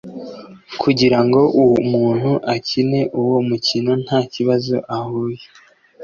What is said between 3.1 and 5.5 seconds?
uwo mukino nta kibazo ahuye